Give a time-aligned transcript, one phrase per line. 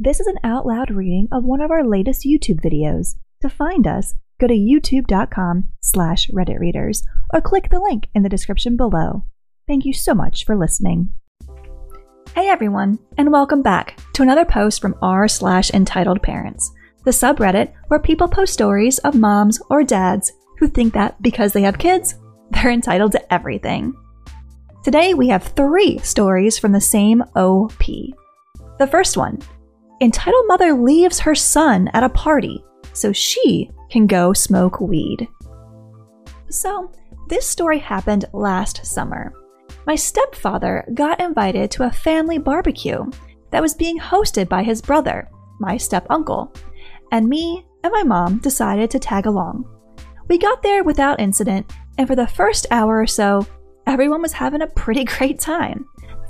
[0.00, 3.16] This is an out loud reading of one of our latest YouTube videos.
[3.42, 7.02] To find us, go to youtube.com slash redditreaders
[7.34, 9.24] or click the link in the description below.
[9.66, 11.12] Thank you so much for listening.
[12.32, 16.70] Hey everyone, and welcome back to another post from r slash entitled parents,
[17.04, 20.30] the subreddit where people post stories of moms or dads
[20.60, 22.14] who think that because they have kids,
[22.50, 23.92] they're entitled to everything.
[24.84, 27.82] Today we have three stories from the same OP.
[28.78, 29.40] The first one
[30.00, 35.26] Entitled mother leaves her son at a party so she can go smoke weed.
[36.50, 36.92] So,
[37.28, 39.32] this story happened last summer.
[39.86, 43.04] My stepfather got invited to a family barbecue
[43.50, 45.28] that was being hosted by his brother,
[45.58, 46.52] my step uncle,
[47.10, 49.64] and me and my mom decided to tag along.
[50.28, 53.46] We got there without incident, and for the first hour or so,
[53.86, 55.86] everyone was having a pretty great time.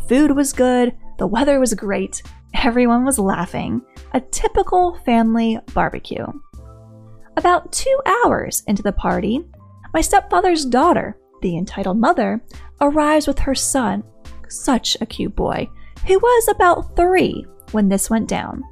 [0.09, 2.23] Food was good, the weather was great,
[2.55, 3.83] everyone was laughing.
[4.13, 6.27] A typical family barbecue.
[7.37, 9.45] About two hours into the party,
[9.95, 12.43] my stepfather's daughter, the entitled mother,
[12.81, 14.03] arrives with her son,
[14.49, 15.69] such a cute boy,
[16.07, 18.63] who was about three when this went down.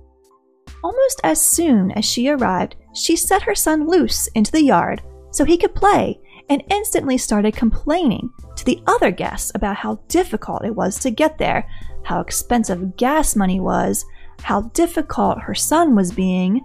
[0.83, 5.45] Almost as soon as she arrived, she set her son loose into the yard so
[5.45, 10.75] he could play and instantly started complaining to the other guests about how difficult it
[10.75, 11.69] was to get there,
[12.07, 14.05] how expensive gas money was,
[14.43, 16.63] how difficult her son was being,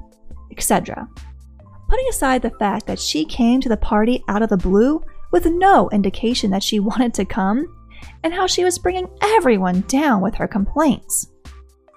[0.52, 1.08] etc.
[1.90, 5.48] Putting aside the fact that she came to the party out of the blue with
[5.48, 7.66] no indication that she wanted to come,
[8.24, 11.28] and how she was bringing everyone down with her complaints.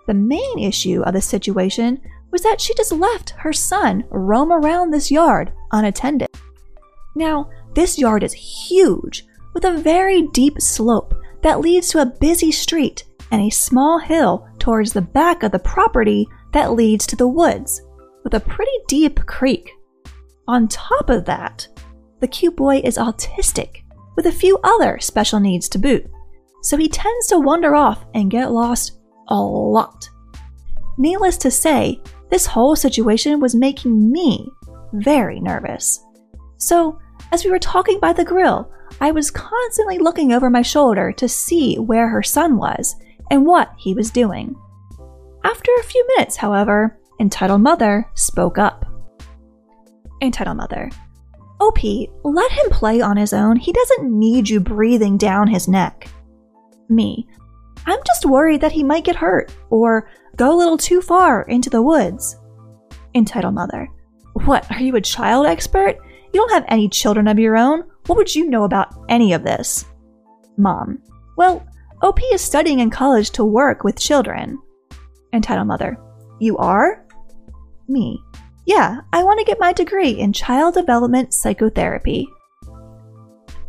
[0.06, 4.90] The main issue of the situation was that she just left her son roam around
[4.90, 6.28] this yard unattended.
[7.14, 12.50] Now, this yard is huge, with a very deep slope that leads to a busy
[12.50, 13.04] street
[13.34, 17.82] and a small hill towards the back of the property that leads to the woods,
[18.22, 19.72] with a pretty deep creek.
[20.46, 21.66] On top of that,
[22.20, 23.82] the cute boy is autistic,
[24.14, 26.08] with a few other special needs to boot,
[26.62, 30.08] so he tends to wander off and get lost a lot.
[30.96, 32.00] Needless to say,
[32.30, 34.48] this whole situation was making me
[34.92, 36.04] very nervous.
[36.58, 37.00] So,
[37.32, 38.70] as we were talking by the grill,
[39.00, 42.94] I was constantly looking over my shoulder to see where her son was
[43.34, 44.54] and what he was doing.
[45.42, 48.86] After a few minutes, however, Entitled Mother spoke up.
[50.22, 50.88] Entitled Mother,
[51.60, 51.82] oh, OP,
[52.22, 53.56] let him play on his own.
[53.56, 56.08] He doesn't need you breathing down his neck.
[56.88, 57.26] Me,
[57.86, 61.70] I'm just worried that he might get hurt or go a little too far into
[61.70, 62.36] the woods.
[63.16, 63.88] Entitled Mother,
[64.44, 65.96] what, are you a child expert?
[66.32, 67.82] You don't have any children of your own.
[68.06, 69.86] What would you know about any of this?
[70.56, 71.02] Mom,
[71.36, 71.66] well,
[72.04, 74.60] OP is studying in college to work with children.
[75.32, 75.98] Entitled Mother,
[76.38, 77.02] you are?
[77.88, 78.22] Me,
[78.66, 82.28] yeah, I want to get my degree in child development psychotherapy.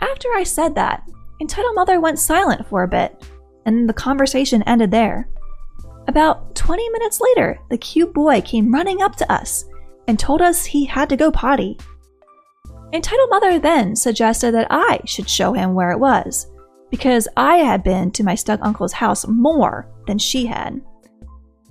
[0.01, 1.09] After I said that,
[1.39, 3.25] Entitled Mother went silent for a bit,
[3.65, 5.29] and the conversation ended there.
[6.09, 9.63] About 20 minutes later, the cute boy came running up to us
[10.09, 11.77] and told us he had to go potty.
[12.91, 16.47] Entitled Mother then suggested that I should show him where it was,
[16.95, 20.79] because I had been to my step uncle's house more than she had.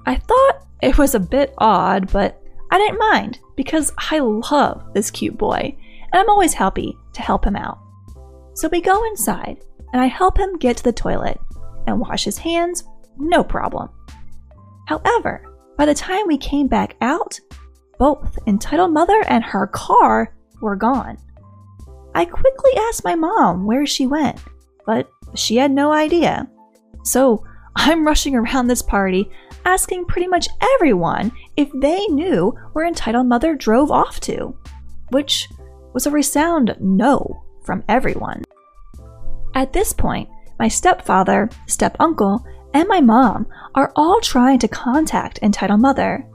[0.05, 5.11] I thought it was a bit odd, but I didn't mind because I love this
[5.11, 5.75] cute boy
[6.12, 7.79] and I'm always happy to help him out.
[8.53, 9.65] So we go inside
[9.95, 11.41] and I help him get to the toilet
[11.87, 12.85] and wash his hands,
[13.17, 13.89] no problem.
[14.89, 15.43] However,
[15.79, 17.41] by the time we came back out,
[17.99, 21.17] both entitled mother and her car were gone.
[22.15, 24.39] I quickly asked my mom where she went,
[24.87, 26.49] but she had no idea.
[27.05, 27.45] So
[27.77, 29.31] I'm rushing around this party
[29.65, 34.56] asking pretty much everyone if they knew where Entitled Mother drove off to,
[35.11, 35.49] which
[35.93, 38.43] was a resound no from everyone.
[39.55, 40.28] At this point,
[40.59, 42.44] my stepfather, step uncle,
[42.75, 46.26] and my mom are all trying to contact Entitled Mother.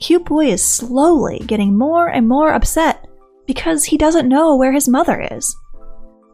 [0.00, 3.06] Cute Boy is slowly getting more and more upset
[3.46, 5.56] because he doesn't know where his mother is.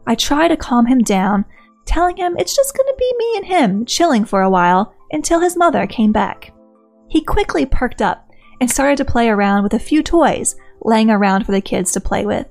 [0.05, 1.45] I try to calm him down,
[1.85, 5.57] telling him it's just gonna be me and him chilling for a while until his
[5.57, 6.53] mother came back.
[7.07, 8.29] He quickly perked up
[8.59, 12.01] and started to play around with a few toys laying around for the kids to
[12.01, 12.47] play with.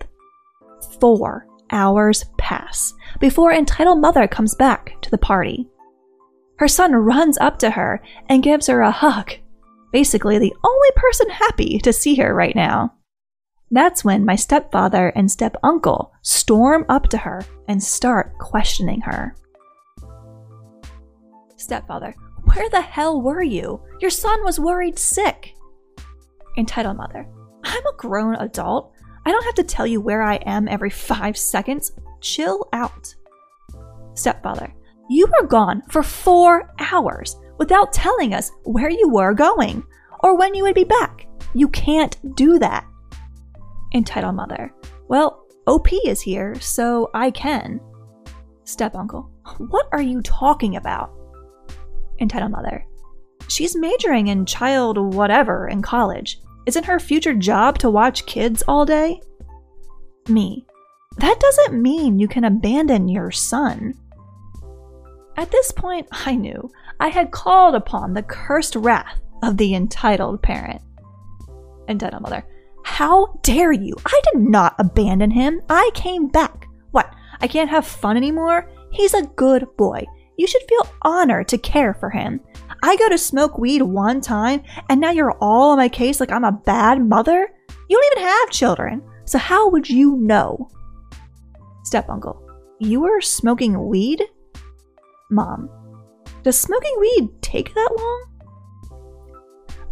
[1.01, 5.69] Four hours pass before entitled mother comes back to the party.
[6.59, 9.33] Her son runs up to her and gives her a hug,
[9.93, 12.95] basically the only person happy to see her right now.
[13.71, 19.35] That's when my stepfather and step uncle storm up to her and start questioning her.
[21.57, 22.15] Stepfather,
[22.53, 23.83] Where the hell were you?
[24.01, 25.55] Your son was worried sick.
[26.59, 27.27] Entitled mother.
[27.65, 28.93] I'm a grown adult.
[29.25, 31.93] I don't have to tell you where I am every five seconds.
[32.21, 33.15] Chill out.
[34.15, 34.75] Stepfather.
[35.09, 39.83] You were gone for four hours without telling us where you were going
[40.23, 41.27] or when you would be back.
[41.55, 42.87] You can't do that.
[43.95, 44.73] Entitled mother.
[45.09, 47.81] Well, OP is here, so I can.
[48.65, 49.31] Step uncle.
[49.59, 51.13] What are you talking about?
[52.21, 52.85] Entitled mother.
[53.49, 56.41] She's majoring in child whatever in college.
[56.67, 59.21] Isn't her future job to watch kids all day?
[60.29, 60.67] Me.
[61.19, 63.95] That doesn't mean you can abandon your son.
[65.37, 66.71] At this point, I knew
[67.01, 70.81] I had called upon the cursed wrath of the entitled parent.
[71.89, 72.45] Entitled mother.
[72.95, 73.97] How dare you?
[74.07, 75.61] I did not abandon him.
[75.69, 76.69] I came back.
[76.93, 77.13] What?
[77.41, 78.71] I can't have fun anymore?
[78.93, 80.05] He's a good boy.
[80.39, 82.41] You should feel honored to care for him.
[82.85, 86.31] I go to smoke weed one time, and now you're all on my case like
[86.31, 87.53] I'm a bad mother?
[87.89, 90.71] You don't even have children, so how would you know?
[91.83, 92.49] Step uncle,
[92.79, 94.23] you were smoking weed?
[95.33, 95.69] Mom,
[96.45, 98.34] does smoking weed take that long?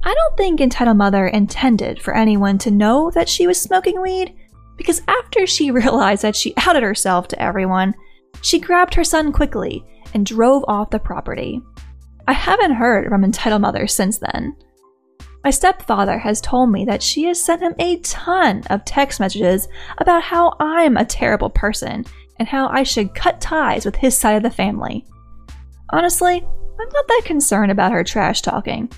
[0.04, 4.34] I don't think Entitled Mother intended for anyone to know that she was smoking weed,
[4.76, 7.94] because after she realized that she outed herself to everyone,
[8.40, 9.84] she grabbed her son quickly
[10.14, 11.60] and drove off the property.
[12.26, 14.56] I haven't heard from Entitled Mother since then.
[15.44, 19.69] My stepfather has told me that she has sent him a ton of text messages
[19.99, 22.04] about how I'm a terrible person
[22.38, 25.04] and how I should cut ties with his side of the family.
[25.90, 28.90] Honestly, I'm not that concerned about her trash talking.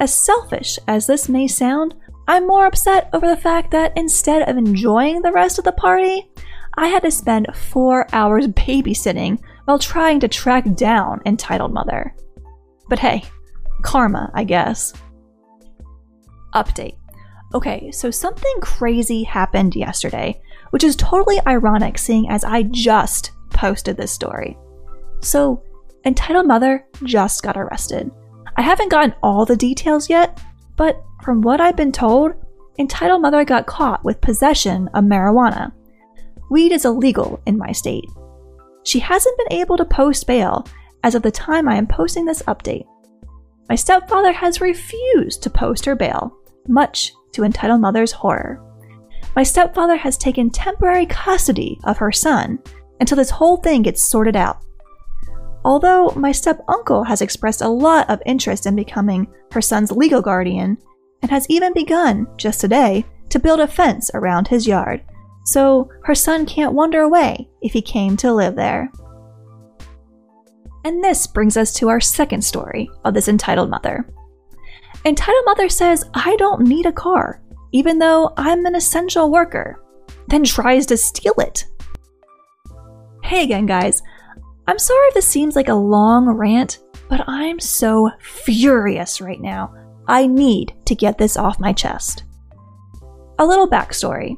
[0.00, 1.94] As selfish as this may sound,
[2.28, 6.30] I'm more upset over the fact that instead of enjoying the rest of the party,
[6.74, 12.14] I had to spend four hours babysitting while trying to track down Entitled Mother.
[12.88, 13.24] But hey,
[13.82, 14.92] karma, I guess.
[16.54, 16.96] Update.
[17.54, 20.40] Okay, so something crazy happened yesterday,
[20.70, 24.56] which is totally ironic seeing as I just posted this story.
[25.20, 25.62] So,
[26.04, 28.10] Entitled Mother just got arrested.
[28.56, 30.42] I haven't gotten all the details yet,
[30.76, 32.32] but from what I've been told,
[32.78, 35.72] Entitled Mother got caught with possession of marijuana.
[36.50, 38.08] Weed is illegal in my state.
[38.84, 40.66] She hasn't been able to post bail
[41.02, 42.86] as of the time I am posting this update.
[43.68, 46.36] My stepfather has refused to post her bail,
[46.68, 48.62] much to Entitled Mother's horror.
[49.34, 52.58] My stepfather has taken temporary custody of her son
[53.00, 54.62] until this whole thing gets sorted out.
[55.64, 60.20] Although my step uncle has expressed a lot of interest in becoming her son's legal
[60.20, 60.78] guardian,
[61.22, 65.02] and has even begun, just today, to build a fence around his yard,
[65.44, 68.90] so her son can't wander away if he came to live there.
[70.84, 74.04] And this brings us to our second story of this entitled mother.
[75.04, 79.80] Entitled mother says, I don't need a car, even though I'm an essential worker,
[80.26, 81.66] then tries to steal it.
[83.22, 84.02] Hey again, guys.
[84.66, 86.78] I'm sorry if this seems like a long rant,
[87.08, 89.74] but I'm so furious right now.
[90.06, 92.24] I need to get this off my chest.
[93.38, 94.36] A little backstory.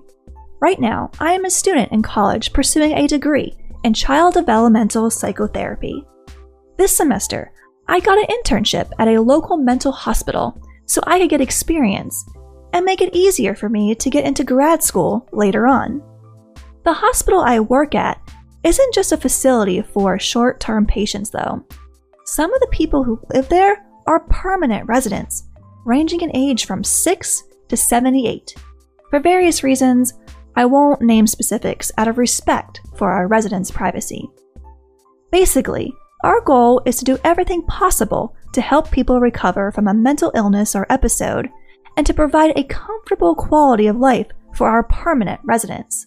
[0.61, 3.55] Right now, I am a student in college pursuing a degree
[3.85, 6.07] in child developmental psychotherapy.
[6.79, 7.53] This semester,
[7.87, 12.27] I got an internship at a local mental hospital so I could get experience
[12.73, 16.03] and make it easier for me to get into grad school later on.
[16.85, 18.19] The hospital I work at
[18.65, 21.65] isn't just a facility for short term patients, though.
[22.25, 25.45] Some of the people who live there are permanent residents,
[25.85, 28.55] ranging in age from 6 to 78.
[29.11, 30.15] For various reasons,
[30.57, 34.29] I won't name specifics out of respect for our residents' privacy.
[35.31, 35.93] Basically,
[36.23, 40.75] our goal is to do everything possible to help people recover from a mental illness
[40.75, 41.51] or episode
[41.97, 46.07] and to provide a comfortable quality of life for our permanent residents.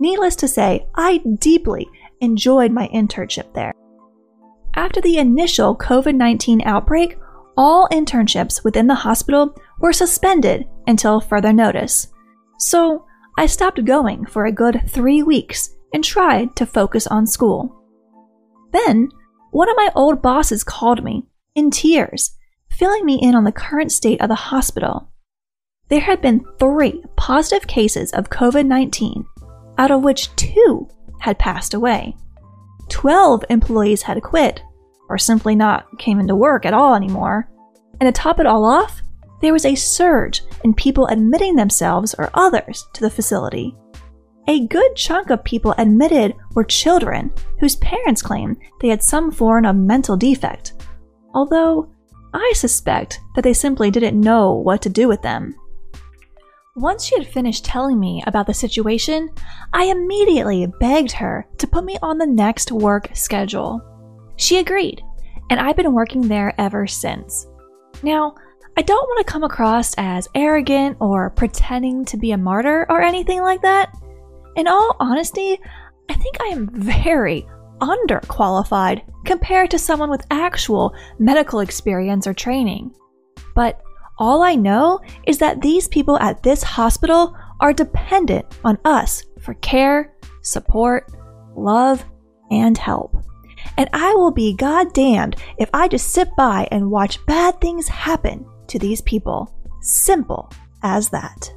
[0.00, 1.88] Needless to say, I deeply
[2.20, 3.72] enjoyed my internship there.
[4.74, 7.18] After the initial COVID 19 outbreak,
[7.56, 12.08] all internships within the hospital were suspended until further notice.
[12.58, 13.04] So
[13.36, 17.76] I stopped going for a good three weeks and tried to focus on school.
[18.72, 19.10] Then,
[19.50, 22.34] one of my old bosses called me, in tears,
[22.70, 25.10] filling me in on the current state of the hospital.
[25.88, 29.26] There had been three positive cases of COVID 19
[29.78, 30.88] out of which two
[31.20, 32.16] had passed away.
[32.88, 34.62] Twelve employees had quit,
[35.08, 37.48] or simply not came into work at all anymore.
[38.00, 39.02] And to top it all off,
[39.40, 43.76] there was a surge in people admitting themselves or others to the facility.
[44.48, 49.64] A good chunk of people admitted were children whose parents claimed they had some form
[49.64, 50.72] of mental defect,
[51.34, 51.88] although
[52.34, 55.54] I suspect that they simply didn't know what to do with them.
[56.76, 59.28] Once she had finished telling me about the situation,
[59.74, 63.78] I immediately begged her to put me on the next work schedule.
[64.36, 65.02] She agreed,
[65.50, 67.46] and I've been working there ever since.
[68.02, 68.34] Now,
[68.78, 73.02] I don't want to come across as arrogant or pretending to be a martyr or
[73.02, 73.94] anything like that.
[74.56, 75.60] In all honesty,
[76.08, 77.46] I think I am very
[77.82, 82.94] underqualified compared to someone with actual medical experience or training.
[83.54, 83.82] But
[84.18, 89.54] all I know is that these people at this hospital are dependent on us for
[89.54, 91.10] care, support,
[91.56, 92.04] love,
[92.50, 93.16] and help.
[93.78, 98.44] And I will be goddamned if I just sit by and watch bad things happen
[98.68, 99.54] to these people.
[99.80, 100.50] Simple
[100.82, 101.52] as that.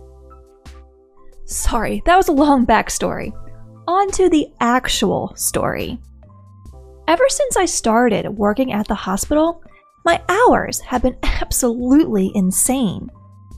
[1.46, 3.32] Sorry, that was a long backstory.
[3.88, 6.00] On to the actual story.
[7.08, 9.64] Ever since I started working at the hospital,
[10.06, 13.10] my hours have been absolutely insane.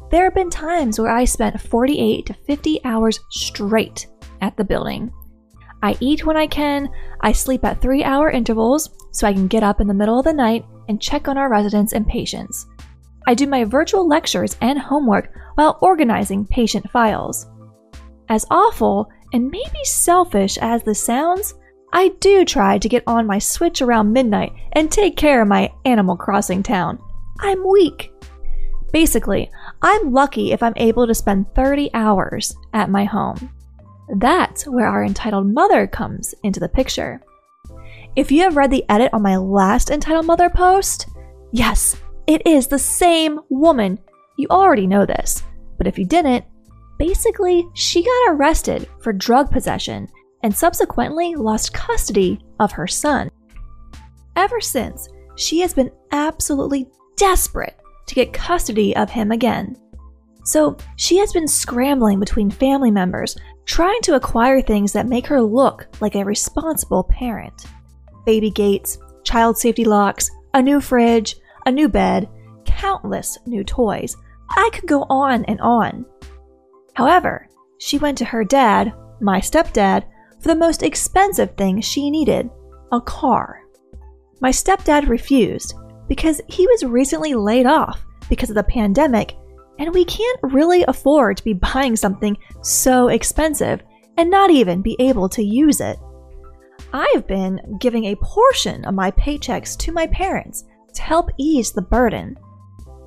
[0.09, 4.07] There have been times where I spent 48 to 50 hours straight
[4.41, 5.11] at the building.
[5.83, 6.89] I eat when I can,
[7.21, 10.25] I sleep at three hour intervals so I can get up in the middle of
[10.25, 12.65] the night and check on our residents and patients.
[13.27, 17.47] I do my virtual lectures and homework while organizing patient files.
[18.29, 21.55] As awful and maybe selfish as this sounds,
[21.93, 25.71] I do try to get on my Switch around midnight and take care of my
[25.85, 26.99] Animal Crossing town.
[27.39, 28.11] I'm weak.
[28.91, 29.49] Basically,
[29.81, 33.51] I'm lucky if I'm able to spend 30 hours at my home.
[34.17, 37.21] That's where our entitled mother comes into the picture.
[38.15, 41.07] If you have read the edit on my last entitled mother post,
[41.51, 43.99] yes, it is the same woman.
[44.37, 45.43] You already know this,
[45.77, 46.45] but if you didn't,
[46.97, 50.07] basically, she got arrested for drug possession
[50.43, 53.29] and subsequently lost custody of her son.
[54.35, 59.75] Ever since, she has been absolutely desperate to get custody of him again.
[60.43, 65.41] So she has been scrambling between family members, trying to acquire things that make her
[65.41, 67.65] look like a responsible parent
[68.25, 72.27] baby gates, child safety locks, a new fridge, a new bed,
[72.65, 74.17] countless new toys.
[74.49, 76.05] I could go on and on.
[76.93, 80.03] However, she went to her dad, my stepdad,
[80.39, 82.49] for the most expensive thing she needed
[82.91, 83.63] a car.
[84.39, 85.73] My stepdad refused
[86.07, 89.35] because he was recently laid off because of the pandemic,
[89.79, 93.81] and we can't really afford to be buying something so expensive
[94.17, 95.97] and not even be able to use it.
[96.93, 101.81] I've been giving a portion of my paychecks to my parents to help ease the
[101.81, 102.37] burden.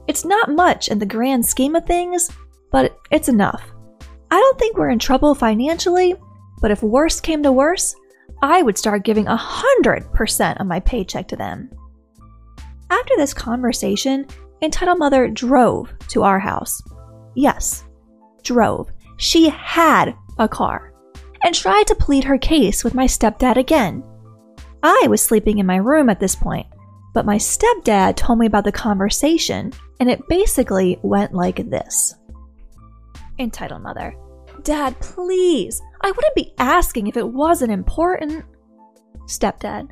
[0.06, 2.30] It's not much in the grand scheme of things,
[2.70, 3.62] but it's enough.
[4.30, 6.14] I don't think we're in trouble financially,
[6.60, 7.94] but if worse came to worse,
[8.42, 11.70] I would start giving 100% of my paycheck to them.
[12.90, 14.26] After this conversation,
[14.62, 16.82] Entitled Mother drove to our house.
[17.34, 17.84] Yes,
[18.42, 18.90] drove.
[19.16, 20.92] She had a car
[21.44, 24.02] and tried to plead her case with my stepdad again.
[24.82, 26.66] I was sleeping in my room at this point,
[27.14, 32.14] but my stepdad told me about the conversation, and it basically went like this
[33.38, 34.14] Entitled Mother,
[34.62, 38.44] Dad, please, I wouldn't be asking if it wasn't important.
[39.26, 39.90] Stepdad,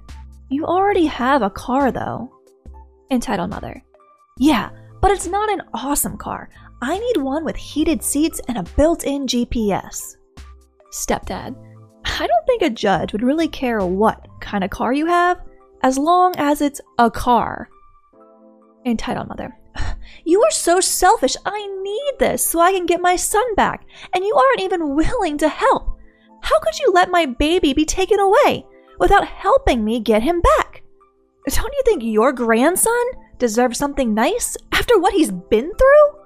[0.48, 2.32] you already have a car though.
[3.10, 3.82] Entitled Mother,
[4.38, 6.50] yeah, but it's not an awesome car.
[6.80, 10.16] I need one with heated seats and a built in GPS.
[10.92, 11.56] Stepdad,
[12.04, 15.40] I don't think a judge would really care what kind of car you have,
[15.82, 17.68] as long as it's a car.
[18.86, 19.56] Entitled Mother,
[20.24, 21.36] you are so selfish.
[21.44, 23.84] I need this so I can get my son back,
[24.14, 25.97] and you aren't even willing to help.
[26.48, 28.64] How could you let my baby be taken away
[28.98, 30.82] without helping me get him back?
[31.46, 33.04] Don't you think your grandson
[33.36, 36.24] deserves something nice after what he's been through?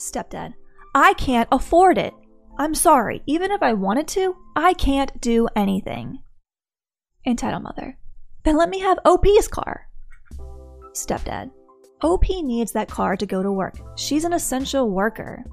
[0.00, 0.54] Stepdad,
[0.96, 2.12] I can't afford it.
[2.58, 6.18] I'm sorry, even if I wanted to, I can't do anything.
[7.24, 7.96] Entitled Mother,
[8.42, 9.88] then let me have OP's car.
[10.90, 11.52] Stepdad,
[12.02, 13.76] OP needs that car to go to work.
[13.96, 15.44] She's an essential worker.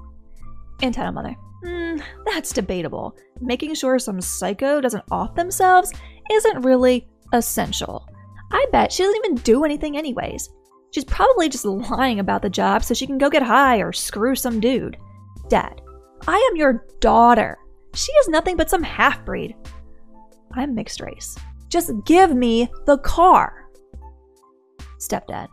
[0.82, 1.96] Entitled Mother, Hmm,
[2.26, 3.16] that's debatable.
[3.40, 5.92] Making sure some psycho doesn't off themselves
[6.30, 8.08] isn't really essential.
[8.52, 10.50] I bet she doesn't even do anything, anyways.
[10.92, 14.34] She's probably just lying about the job so she can go get high or screw
[14.34, 14.96] some dude.
[15.48, 15.80] Dad,
[16.26, 17.58] I am your daughter.
[17.94, 19.56] She is nothing but some half breed.
[20.52, 21.36] I'm mixed race.
[21.68, 23.68] Just give me the car.
[24.98, 25.48] Stepdad,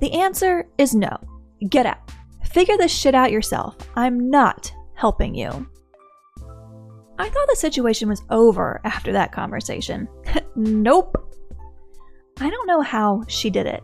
[0.00, 1.16] the answer is no.
[1.68, 2.10] Get out.
[2.50, 3.76] Figure this shit out yourself.
[3.96, 4.72] I'm not
[5.02, 5.50] helping you.
[7.18, 10.06] I thought the situation was over after that conversation.
[10.54, 11.16] nope.
[12.38, 13.82] I don't know how she did it,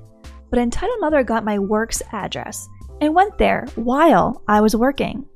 [0.49, 2.69] but entitled mother got my work's address
[3.01, 5.27] and went there while I was working.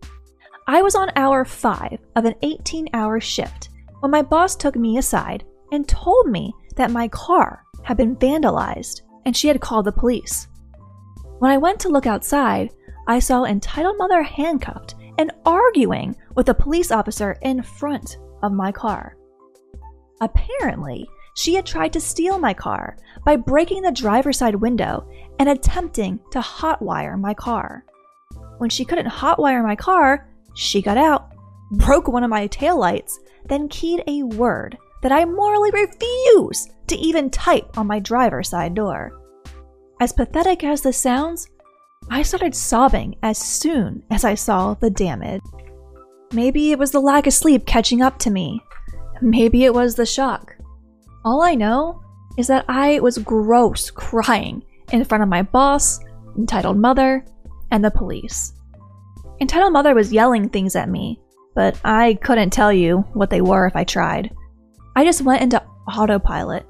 [0.68, 4.98] I was on hour five of an 18 hour shift when my boss took me
[4.98, 9.90] aside and told me that my car had been vandalized and she had called the
[9.90, 10.46] police.
[11.40, 12.70] When I went to look outside,
[13.08, 18.72] I saw entitled mother handcuffed and arguing with a police officer in front of my
[18.72, 19.16] car.
[20.20, 25.48] Apparently, she had tried to steal my car by breaking the driver's side window and
[25.48, 27.84] attempting to hotwire my car.
[28.58, 31.30] When she couldn't hotwire my car, she got out,
[31.70, 33.12] broke one of my taillights,
[33.46, 38.74] then keyed a word that I morally refuse to even type on my driver's side
[38.74, 39.20] door.
[40.00, 41.48] As pathetic as this sounds,
[42.10, 45.42] I started sobbing as soon as I saw the damage.
[46.32, 48.62] Maybe it was the lack of sleep catching up to me.
[49.20, 50.56] Maybe it was the shock.
[51.24, 52.02] All I know
[52.36, 56.00] is that I was gross crying in front of my boss,
[56.36, 57.24] entitled mother,
[57.70, 58.52] and the police.
[59.40, 61.20] Entitled mother was yelling things at me,
[61.54, 64.34] but I couldn't tell you what they were if I tried.
[64.96, 66.66] I just went into autopilot.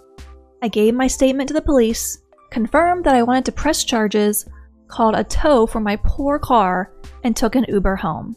[0.62, 4.46] I gave my statement to the police, confirmed that I wanted to press charges,
[4.92, 6.92] called a tow for my poor car,
[7.24, 8.36] and took an Uber home.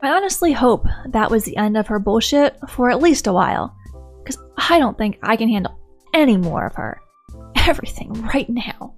[0.00, 3.76] I honestly hope that was the end of her bullshit for at least a while,
[4.22, 5.78] because I don't think I can handle
[6.12, 7.00] any more of her.
[7.56, 8.94] Everything right now.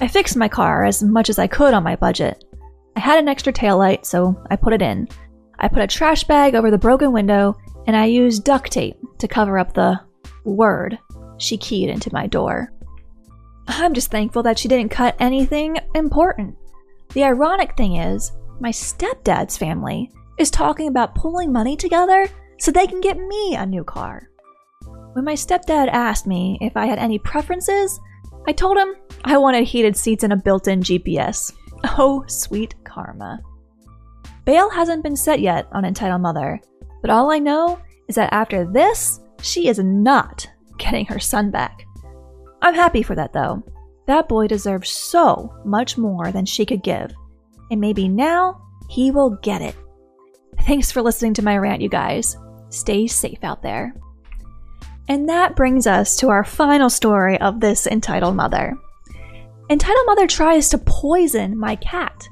[0.00, 2.44] I fixed my car as much as I could on my budget.
[2.96, 5.08] I had an extra taillight, so I put it in.
[5.58, 9.28] I put a trash bag over the broken window, and I used duct tape to
[9.28, 10.00] cover up the
[10.44, 10.98] word
[11.38, 12.72] she keyed into my door.
[13.66, 16.56] I'm just thankful that she didn't cut anything important.
[17.12, 22.28] The ironic thing is, my stepdad's family is talking about pulling money together
[22.58, 24.28] so they can get me a new car.
[25.12, 28.00] When my stepdad asked me if I had any preferences,
[28.46, 28.94] I told him
[29.24, 31.52] I wanted heated seats and a built in GPS.
[31.98, 33.40] Oh, sweet karma.
[34.44, 36.60] Bail hasn't been set yet on Entitled Mother,
[37.00, 40.46] but all I know is that after this, she is not
[40.78, 41.86] getting her son back.
[42.64, 43.62] I'm happy for that though.
[44.06, 47.12] That boy deserves so much more than she could give,
[47.70, 49.76] and maybe now he will get it.
[50.62, 52.38] Thanks for listening to my rant, you guys.
[52.70, 53.94] Stay safe out there.
[55.08, 58.74] And that brings us to our final story of this entitled mother.
[59.68, 62.28] Entitled mother tries to poison my cat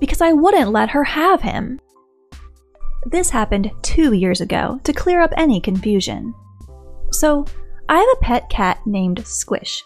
[0.00, 1.80] because I wouldn't let her have him.
[3.06, 6.34] This happened two years ago to clear up any confusion.
[7.12, 7.44] So,
[7.88, 9.82] I have a pet cat named Squish.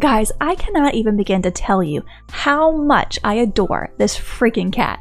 [0.00, 5.00] Guys, I cannot even begin to tell you how much I adore this freaking cat.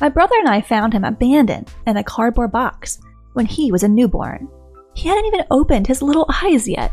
[0.00, 2.98] My brother and I found him abandoned in a cardboard box
[3.34, 4.48] when he was a newborn.
[4.94, 6.92] He hadn't even opened his little eyes yet.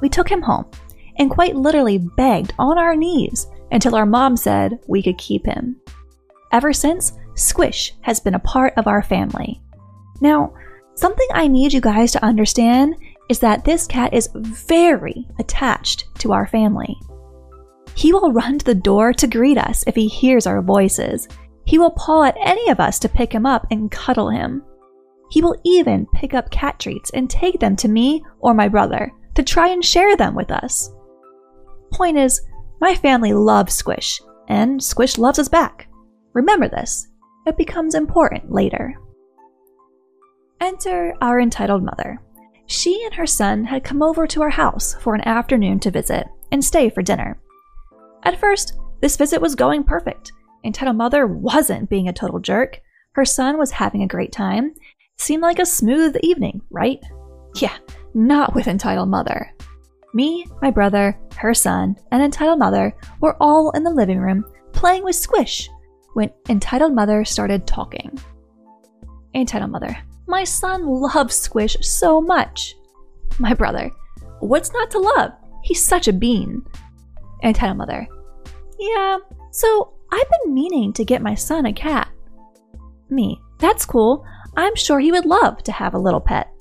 [0.00, 0.66] We took him home
[1.18, 5.76] and quite literally begged on our knees until our mom said we could keep him.
[6.52, 9.60] Ever since, Squish has been a part of our family.
[10.20, 10.54] Now,
[10.94, 12.94] something I need you guys to understand
[13.28, 16.96] is that this cat is very attached to our family.
[17.94, 21.28] He will run to the door to greet us if he hears our voices.
[21.64, 24.62] He will paw at any of us to pick him up and cuddle him.
[25.30, 29.12] He will even pick up cat treats and take them to me or my brother
[29.34, 30.90] to try and share them with us.
[31.92, 32.40] Point is,
[32.80, 35.88] my family loves Squish, and Squish loves us back.
[36.32, 37.08] Remember this,
[37.46, 38.94] it becomes important later.
[40.60, 42.20] Enter our entitled mother.
[42.68, 46.26] She and her son had come over to our house for an afternoon to visit
[46.52, 47.40] and stay for dinner.
[48.24, 50.32] At first, this visit was going perfect.
[50.64, 52.78] Entitled Mother wasn't being a total jerk.
[53.12, 54.74] Her son was having a great time.
[55.16, 57.00] Seemed like a smooth evening, right?
[57.56, 57.76] Yeah,
[58.12, 59.50] not with Entitled Mother.
[60.12, 65.04] Me, my brother, her son, and Entitled Mother were all in the living room playing
[65.04, 65.70] with Squish
[66.12, 68.18] when Entitled Mother started talking.
[69.34, 69.96] Entitled Mother,
[70.28, 72.76] my son loves Squish so much.
[73.38, 73.90] My brother,
[74.40, 75.32] what's not to love?
[75.64, 76.64] He's such a bean.
[77.42, 78.06] Entitled Mother,
[78.78, 79.18] yeah,
[79.50, 82.08] so I've been meaning to get my son a cat.
[83.10, 84.24] Me, that's cool.
[84.56, 86.52] I'm sure he would love to have a little pet.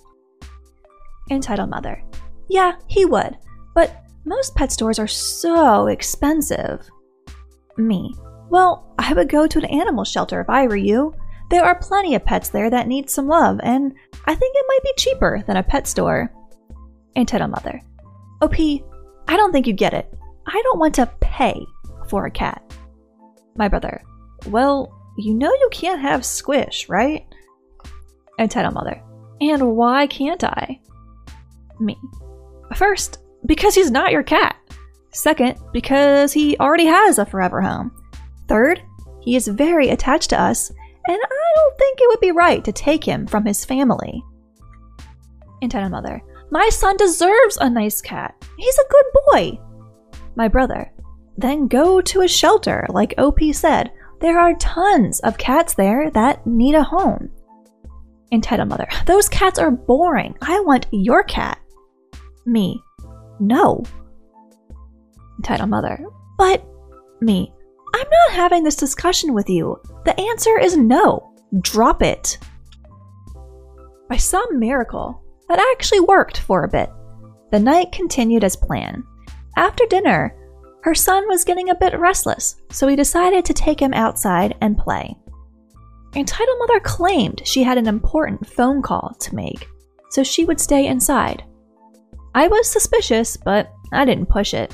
[1.29, 2.03] Entitled Mother,
[2.47, 3.37] yeah, he would,
[3.75, 6.87] but most pet stores are so expensive.
[7.77, 8.13] Me,
[8.49, 11.13] well, I would go to an animal shelter if I were you.
[11.49, 13.93] There are plenty of pets there that need some love, and
[14.25, 16.31] I think it might be cheaper than a pet store.
[17.15, 17.81] Entitled Mother.
[18.41, 18.59] Oh, OP,
[19.27, 20.13] I don't think you get it.
[20.45, 21.65] I don't want to pay
[22.09, 22.61] for a cat.
[23.55, 24.03] My brother.
[24.47, 27.25] Well, you know you can't have Squish, right?
[28.39, 29.01] Entitled Mother.
[29.41, 30.79] And why can't I?
[31.79, 31.97] Me.
[32.75, 34.57] First, because he's not your cat.
[35.11, 37.91] Second, because he already has a forever home.
[38.47, 38.81] Third,
[39.21, 40.71] he is very attached to us,
[41.07, 44.23] and I don't think it would be right to take him from his family.
[45.61, 48.35] Entitled Mother, my son deserves a nice cat.
[48.57, 49.59] He's a good boy.
[50.35, 50.91] My brother,
[51.37, 53.91] then go to a shelter, like OP said.
[54.19, 57.29] There are tons of cats there that need a home.
[58.31, 60.35] Entitled Mother, those cats are boring.
[60.41, 61.59] I want your cat.
[62.45, 62.81] Me,
[63.39, 63.83] no.
[65.37, 66.03] Entitled Mother,
[66.37, 66.65] but
[67.21, 67.53] me,
[67.93, 69.79] I'm not having this discussion with you.
[70.07, 71.33] The answer is no.
[71.59, 72.37] Drop it.
[74.07, 76.89] By some miracle, that actually worked for a bit.
[77.51, 79.03] The night continued as planned.
[79.57, 80.33] After dinner,
[80.83, 84.77] her son was getting a bit restless, so we decided to take him outside and
[84.77, 85.13] play.
[86.15, 89.67] Entitled Mother claimed she had an important phone call to make,
[90.09, 91.43] so she would stay inside.
[92.33, 94.73] I was suspicious, but I didn't push it.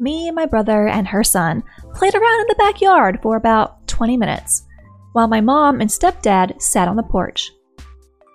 [0.00, 1.62] Me, my brother, and her son
[1.94, 4.64] played around in the backyard for about 20 minutes,
[5.12, 7.50] while my mom and stepdad sat on the porch.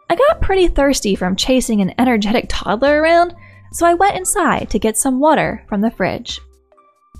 [0.09, 3.33] I got pretty thirsty from chasing an energetic toddler around,
[3.71, 6.41] so I went inside to get some water from the fridge.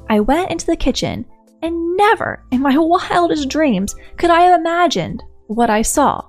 [0.10, 1.26] I went into the kitchen,
[1.62, 6.28] and never in my wildest dreams could I have imagined what I saw.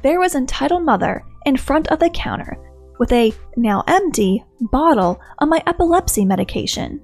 [0.00, 2.56] There was entitled mother in front of the counter
[2.98, 7.02] with a now empty bottle of my epilepsy medication.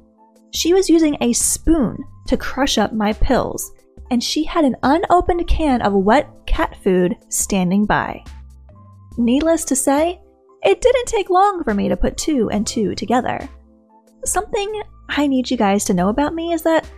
[0.54, 3.72] She was using a spoon to crush up my pills,
[4.12, 8.22] and she had an unopened can of wet cat food standing by.
[9.18, 10.20] Needless to say,
[10.62, 13.48] it didn't take long for me to put two and two together.
[14.24, 16.88] Something I need you guys to know about me is that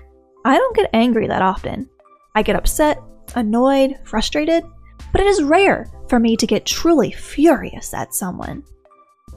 [0.45, 1.89] I don't get angry that often.
[2.35, 3.01] I get upset,
[3.35, 4.65] annoyed, frustrated,
[5.13, 8.65] but it is rare for me to get truly furious at someone.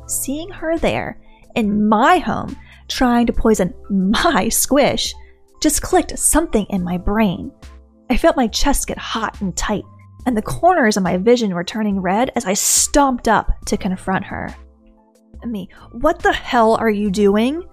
[0.08, 1.22] Seeing her there
[1.56, 2.58] in my home
[2.90, 5.14] trying to poison my squish
[5.65, 7.51] just clicked something in my brain.
[8.12, 9.82] I felt my chest get hot and tight,
[10.28, 14.25] and the corners of my vision were turning red as I stomped up to confront
[14.25, 14.56] her.
[15.43, 17.63] Me, what the hell are you doing?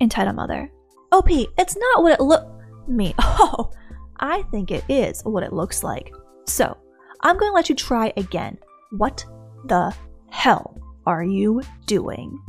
[0.00, 0.72] Entitled Mother.
[1.12, 2.48] Oh, OP, it's not what it look.
[2.88, 3.70] Me, oh,
[4.18, 6.14] I think it is what it looks like.
[6.46, 6.74] So,
[7.20, 8.56] I'm going to let you try again.
[8.92, 9.26] What
[9.66, 9.94] the
[10.30, 12.42] hell are you doing?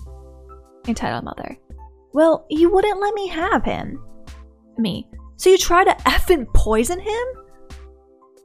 [0.88, 1.58] Entitled Mother.
[2.14, 4.02] Well, you wouldn't let me have him.
[4.78, 5.08] Me.
[5.36, 7.28] So you try to effing poison him?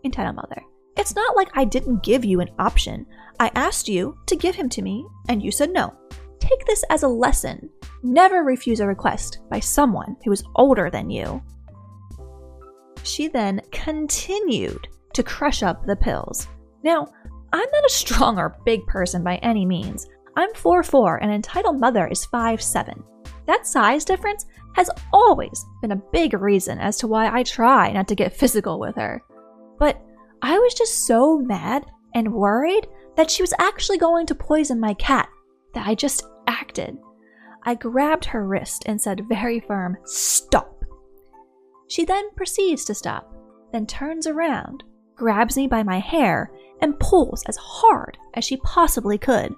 [0.04, 0.62] Entitled Mother.
[0.96, 3.06] It's not like I didn't give you an option.
[3.40, 5.94] I asked you to give him to me, and you said no.
[6.38, 7.70] Take this as a lesson.
[8.02, 11.42] Never refuse a request by someone who is older than you.
[13.04, 16.48] She then continued to crush up the pills.
[16.82, 17.06] Now,
[17.52, 20.06] I'm not a strong or big person by any means.
[20.36, 23.02] I'm 4'4 and entitled mother is 5'7.
[23.46, 28.08] That size difference has always been a big reason as to why I try not
[28.08, 29.22] to get physical with her.
[29.78, 30.00] But
[30.42, 34.94] I was just so mad and worried that she was actually going to poison my
[34.94, 35.28] cat
[35.74, 36.98] that I just acted.
[37.64, 40.84] I grabbed her wrist and said very firm, Stop.
[41.88, 43.32] She then proceeds to stop,
[43.72, 44.82] then turns around,
[45.14, 49.54] grabs me by my hair, and pulls as hard as she possibly could.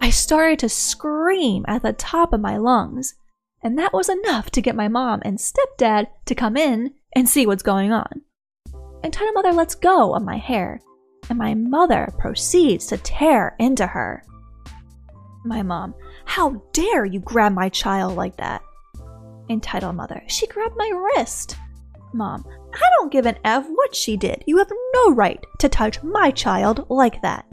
[0.00, 3.14] I started to scream at the top of my lungs,
[3.62, 7.46] and that was enough to get my mom and stepdad to come in and see
[7.46, 8.22] what's going on.
[9.02, 10.80] Entitled Mother lets go of my hair,
[11.28, 14.24] and my mother proceeds to tear into her.
[15.44, 15.94] My mom,
[16.24, 18.62] how dare you grab my child like that?
[19.48, 21.56] Entitled Mother, she grabbed my wrist.
[22.12, 22.44] Mom,
[22.74, 24.44] I don't give an F what she did.
[24.46, 27.46] You have no right to touch my child like that.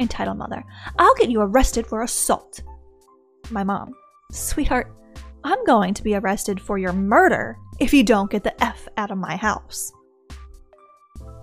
[0.00, 0.64] Entitled Mother,
[0.98, 2.62] I'll get you arrested for assault.
[3.50, 3.94] My mom,
[4.32, 4.92] Sweetheart,
[5.46, 9.10] I'm going to be arrested for your murder if you don't get the F out
[9.10, 9.92] of my house.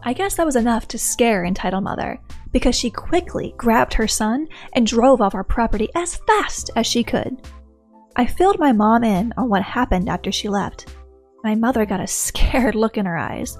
[0.04, 2.20] I guess that was enough to scare Entitled Mother,
[2.52, 7.04] because she quickly grabbed her son and drove off our property as fast as she
[7.04, 7.48] could.
[8.16, 10.96] I filled my mom in on what happened after she left.
[11.44, 13.56] My mother got a scared look in her eyes.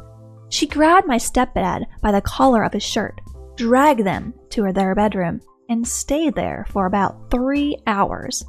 [0.50, 3.22] She grabbed my stepdad by the collar of his shirt,
[3.56, 8.44] dragged them to their bedroom, and stayed there for about three hours.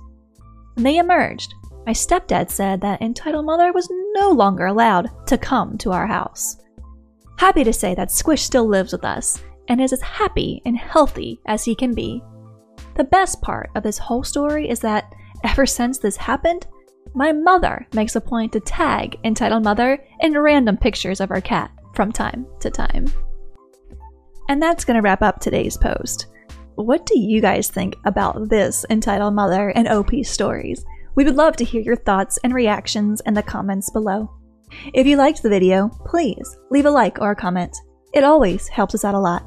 [0.75, 1.55] When they emerged,
[1.87, 6.59] my stepdad said that entitled mother was no longer allowed to come to our house.
[7.39, 11.41] Happy to say that Squish still lives with us and is as happy and healthy
[11.47, 12.23] as he can be.
[12.97, 15.13] The best part of this whole story is that
[15.45, 16.67] ever since this happened,
[17.15, 21.71] my mother makes a point to tag entitled mother in random pictures of our cat
[21.95, 23.07] from time to time.
[24.49, 26.27] And that's going to wrap up today's post.
[26.75, 30.85] What do you guys think about this entitled mother and OP stories?
[31.15, 34.31] We would love to hear your thoughts and reactions in the comments below.
[34.95, 37.77] If you liked the video, please leave a like or a comment.
[38.15, 39.47] It always helps us out a lot.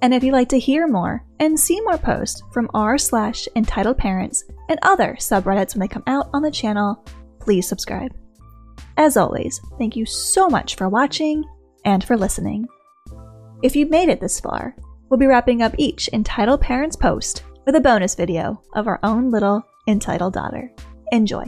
[0.00, 3.98] And if you'd like to hear more and see more posts from r slash entitled
[3.98, 7.04] parents and other subreddits when they come out on the channel,
[7.40, 8.12] please subscribe.
[8.96, 11.44] As always, thank you so much for watching
[11.84, 12.66] and for listening.
[13.62, 14.74] If you've made it this far,
[15.08, 19.30] we'll be wrapping up each entitled parents post with a bonus video of our own
[19.30, 20.72] little entitled daughter.
[21.12, 21.44] Enjoy.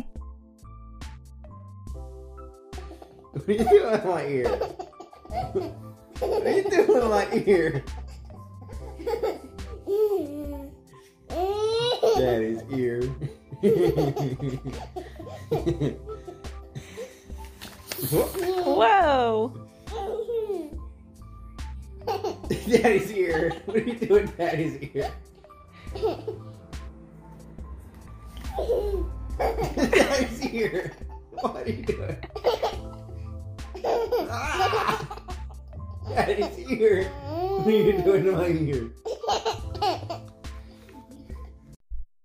[3.33, 4.49] What are you doing in my ear?
[6.19, 7.85] What are you doing in my ear?
[12.19, 13.03] Daddy's ear.
[18.65, 19.67] Whoa!
[22.69, 23.53] Daddy's ear.
[23.65, 25.11] What are you doing, Daddy's ear?
[29.91, 30.93] Daddy's ear.
[31.31, 32.17] What are you doing?
[34.31, 35.25] Ah!
[36.07, 37.05] Ear.
[37.05, 38.91] What are you doing to my ear?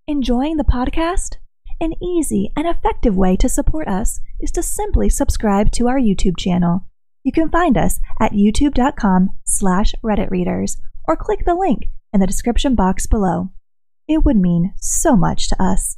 [0.07, 1.35] Enjoying the podcast?
[1.81, 6.37] An easy and effective way to support us is to simply subscribe to our YouTube
[6.37, 6.85] channel.
[7.23, 10.77] You can find us at youtube.com slash redditreaders
[11.07, 13.51] or click the link in the description box below.
[14.07, 15.97] It would mean so much to us.